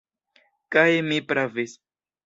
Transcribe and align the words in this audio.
Kaj 0.77 0.87
mi 1.13 1.21
pravis. 1.33 1.81